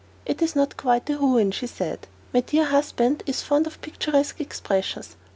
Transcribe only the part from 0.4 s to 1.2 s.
is not quite a